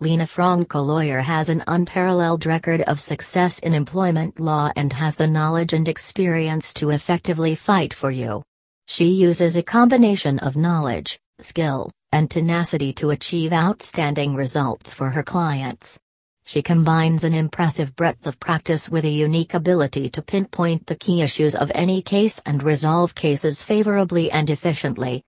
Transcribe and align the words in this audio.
Lena 0.00 0.28
Franco 0.28 0.80
lawyer 0.80 1.18
has 1.18 1.48
an 1.48 1.64
unparalleled 1.66 2.46
record 2.46 2.82
of 2.82 3.00
success 3.00 3.58
in 3.58 3.74
employment 3.74 4.38
law 4.38 4.70
and 4.76 4.92
has 4.92 5.16
the 5.16 5.26
knowledge 5.26 5.72
and 5.72 5.88
experience 5.88 6.72
to 6.72 6.90
effectively 6.90 7.56
fight 7.56 7.92
for 7.92 8.12
you. 8.12 8.44
She 8.86 9.06
uses 9.06 9.56
a 9.56 9.62
combination 9.64 10.38
of 10.38 10.54
knowledge, 10.54 11.18
skill, 11.40 11.90
and 12.12 12.30
tenacity 12.30 12.92
to 12.92 13.10
achieve 13.10 13.52
outstanding 13.52 14.36
results 14.36 14.94
for 14.94 15.10
her 15.10 15.24
clients. 15.24 15.98
She 16.46 16.62
combines 16.62 17.24
an 17.24 17.34
impressive 17.34 17.96
breadth 17.96 18.24
of 18.24 18.38
practice 18.38 18.88
with 18.88 19.04
a 19.04 19.10
unique 19.10 19.52
ability 19.52 20.10
to 20.10 20.22
pinpoint 20.22 20.86
the 20.86 20.94
key 20.94 21.22
issues 21.22 21.56
of 21.56 21.72
any 21.74 22.02
case 22.02 22.40
and 22.46 22.62
resolve 22.62 23.16
cases 23.16 23.64
favorably 23.64 24.30
and 24.30 24.48
efficiently. 24.48 25.24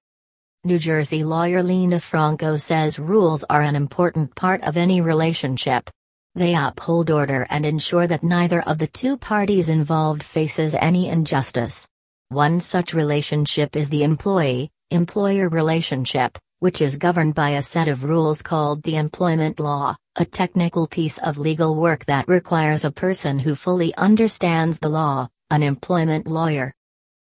New 0.62 0.79
Jersey 0.79 1.24
lawyer 1.24 1.62
Lena 1.62 1.98
Franco 1.98 2.58
says 2.58 2.98
rules 2.98 3.45
are 3.48 3.62
an 3.62 3.74
important 3.74 4.34
part 4.34 4.62
of 4.62 4.77
any 4.77 5.00
relationship. 5.00 5.88
They 6.34 6.54
uphold 6.54 7.10
order 7.10 7.46
and 7.48 7.64
ensure 7.64 8.06
that 8.06 8.23
neither 8.23 8.60
of 8.62 8.77
the 8.77 8.86
two 8.86 9.16
parties 9.16 9.70
involved 9.70 10.23
faces 10.23 10.74
any 10.74 11.09
injustice. 11.09 11.88
One 12.28 12.60
such 12.60 12.92
relationship 12.92 13.74
is 13.74 13.88
the 13.88 14.05
employee 14.05 14.70
employer 14.91 15.48
relationship, 15.48 16.36
which 16.59 16.83
is 16.83 16.97
governed 16.97 17.34
by 17.34 17.50
a 17.50 17.62
set 17.62 17.88
of 17.88 18.05
rules 18.05 18.42
called 18.42 18.83
the 18.83 18.97
employment 18.97 19.61
law 19.61 19.97
a 20.16 20.24
technical 20.27 20.86
piece 20.86 21.16
of 21.19 21.38
legal 21.38 21.74
work 21.74 22.05
that 22.05 22.28
requires 22.28 22.84
a 22.84 22.91
person 22.91 23.38
who 23.38 23.55
fully 23.55 23.95
understands 23.95 24.78
the 24.78 24.88
law, 24.88 25.27
an 25.50 25.62
employment 25.62 26.27
lawyer. 26.27 26.74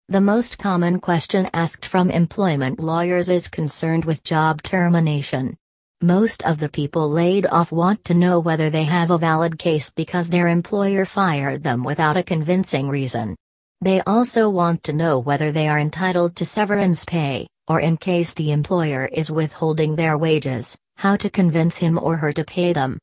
The 0.09 0.21
most 0.21 0.57
common 0.57 1.02
question 1.02 1.49
asked 1.53 1.85
from 1.85 2.09
employment 2.09 2.79
lawyers 2.79 3.29
is 3.29 3.49
concerned 3.49 4.05
with 4.05 4.23
job 4.23 4.61
termination. 4.61 5.57
Most 6.02 6.45
of 6.45 6.59
the 6.59 6.70
people 6.70 7.09
laid 7.09 7.45
off 7.47 7.73
want 7.73 8.05
to 8.05 8.13
know 8.13 8.39
whether 8.39 8.70
they 8.70 8.85
have 8.85 9.11
a 9.11 9.17
valid 9.17 9.59
case 9.59 9.89
because 9.89 10.30
their 10.30 10.47
employer 10.47 11.03
fired 11.03 11.61
them 11.61 11.83
without 11.83 12.16
a 12.16 12.23
convincing 12.23 12.88
reason. 12.88 13.36
They 13.81 13.99
also 14.03 14.49
want 14.49 14.81
to 14.83 14.94
know 14.94 15.19
whether 15.19 15.52
they 15.52 15.67
are 15.67 15.77
entitled 15.77 16.38
to 16.38 16.45
severance 16.45 17.03
pay, 17.03 17.45
or 17.67 17.81
in 17.81 17.97
case 17.97 18.33
the 18.33 18.53
employer 18.53 19.09
is 19.11 19.30
withholding 19.30 19.97
their 19.97 20.17
wages, 20.17 20.77
how 20.95 21.17
to 21.17 21.30
convince 21.30 21.75
him 21.75 21.99
or 22.02 22.16
her 22.16 22.31
to 22.31 22.45
pay 22.45 22.71
them. 22.71 22.97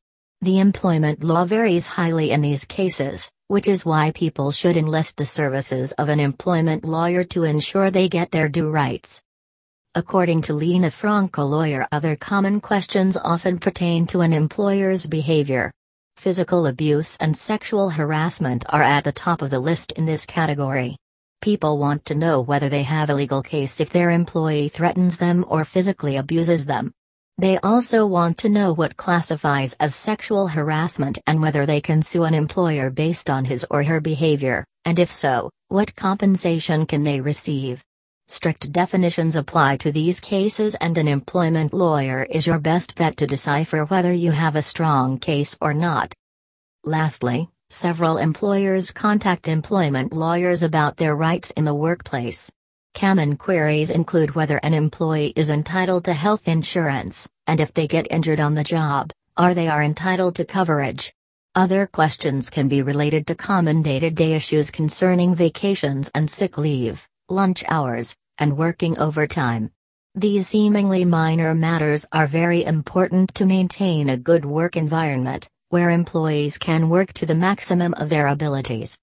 The 0.44 0.58
employment 0.58 1.24
law 1.24 1.46
varies 1.46 1.86
highly 1.86 2.30
in 2.30 2.42
these 2.42 2.66
cases, 2.66 3.32
which 3.48 3.66
is 3.66 3.86
why 3.86 4.10
people 4.10 4.50
should 4.52 4.76
enlist 4.76 5.16
the 5.16 5.24
services 5.24 5.92
of 5.92 6.10
an 6.10 6.20
employment 6.20 6.84
lawyer 6.84 7.24
to 7.32 7.44
ensure 7.44 7.90
they 7.90 8.10
get 8.10 8.30
their 8.30 8.50
due 8.50 8.68
rights. 8.68 9.22
According 9.94 10.42
to 10.42 10.52
Lena 10.52 10.90
Franco 10.90 11.46
lawyer 11.46 11.88
other 11.90 12.14
common 12.14 12.60
questions 12.60 13.16
often 13.16 13.58
pertain 13.58 14.06
to 14.08 14.20
an 14.20 14.34
employer's 14.34 15.06
behavior. 15.06 15.72
Physical 16.18 16.66
abuse 16.66 17.16
and 17.16 17.34
sexual 17.34 17.88
harassment 17.88 18.66
are 18.68 18.82
at 18.82 19.04
the 19.04 19.12
top 19.12 19.40
of 19.40 19.48
the 19.48 19.60
list 19.60 19.92
in 19.92 20.04
this 20.04 20.26
category. 20.26 20.98
People 21.40 21.78
want 21.78 22.04
to 22.04 22.14
know 22.14 22.42
whether 22.42 22.68
they 22.68 22.82
have 22.82 23.08
a 23.08 23.14
legal 23.14 23.40
case 23.40 23.80
if 23.80 23.88
their 23.88 24.10
employee 24.10 24.68
threatens 24.68 25.16
them 25.16 25.46
or 25.48 25.64
physically 25.64 26.16
abuses 26.16 26.66
them. 26.66 26.92
They 27.36 27.58
also 27.58 28.06
want 28.06 28.38
to 28.38 28.48
know 28.48 28.72
what 28.72 28.96
classifies 28.96 29.74
as 29.80 29.96
sexual 29.96 30.46
harassment 30.46 31.18
and 31.26 31.42
whether 31.42 31.66
they 31.66 31.80
can 31.80 32.00
sue 32.00 32.22
an 32.22 32.34
employer 32.34 32.90
based 32.90 33.28
on 33.28 33.44
his 33.44 33.66
or 33.70 33.82
her 33.82 34.00
behavior, 34.00 34.64
and 34.84 35.00
if 35.00 35.12
so, 35.12 35.50
what 35.68 35.96
compensation 35.96 36.86
can 36.86 37.02
they 37.02 37.20
receive. 37.20 37.82
Strict 38.28 38.70
definitions 38.70 39.34
apply 39.34 39.76
to 39.78 39.90
these 39.90 40.20
cases, 40.20 40.76
and 40.76 40.96
an 40.96 41.08
employment 41.08 41.74
lawyer 41.74 42.22
is 42.30 42.46
your 42.46 42.60
best 42.60 42.94
bet 42.94 43.16
to 43.16 43.26
decipher 43.26 43.84
whether 43.86 44.12
you 44.12 44.30
have 44.30 44.54
a 44.54 44.62
strong 44.62 45.18
case 45.18 45.56
or 45.60 45.74
not. 45.74 46.14
Lastly, 46.84 47.48
several 47.68 48.16
employers 48.16 48.92
contact 48.92 49.48
employment 49.48 50.12
lawyers 50.12 50.62
about 50.62 50.98
their 50.98 51.16
rights 51.16 51.50
in 51.50 51.64
the 51.64 51.74
workplace. 51.74 52.48
Common 52.94 53.36
queries 53.36 53.90
include 53.90 54.36
whether 54.36 54.58
an 54.58 54.72
employee 54.72 55.32
is 55.34 55.50
entitled 55.50 56.04
to 56.04 56.12
health 56.12 56.46
insurance, 56.46 57.28
and 57.48 57.58
if 57.58 57.74
they 57.74 57.88
get 57.88 58.06
injured 58.08 58.38
on 58.38 58.54
the 58.54 58.62
job, 58.62 59.10
are 59.36 59.52
they 59.52 59.66
are 59.66 59.82
entitled 59.82 60.36
to 60.36 60.44
coverage. 60.44 61.12
Other 61.56 61.88
questions 61.88 62.50
can 62.50 62.68
be 62.68 62.82
related 62.82 63.26
to 63.26 63.34
common 63.34 63.82
day-to-day 63.82 64.34
issues 64.34 64.70
concerning 64.70 65.34
vacations 65.34 66.08
and 66.14 66.30
sick 66.30 66.56
leave, 66.56 67.06
lunch 67.28 67.64
hours, 67.68 68.14
and 68.38 68.56
working 68.56 68.96
overtime. 69.00 69.72
These 70.14 70.46
seemingly 70.46 71.04
minor 71.04 71.52
matters 71.52 72.06
are 72.12 72.28
very 72.28 72.64
important 72.64 73.34
to 73.34 73.44
maintain 73.44 74.10
a 74.10 74.16
good 74.16 74.44
work 74.44 74.76
environment, 74.76 75.48
where 75.70 75.90
employees 75.90 76.58
can 76.58 76.88
work 76.88 77.12
to 77.14 77.26
the 77.26 77.34
maximum 77.48 77.92
of 77.94 78.08
their 78.08 78.28
abilities. 78.28 78.92